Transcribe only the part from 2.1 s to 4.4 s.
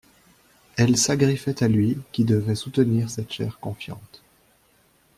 qui devait soutenir cette chair confiante.